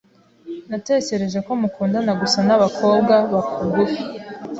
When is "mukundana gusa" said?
1.61-2.39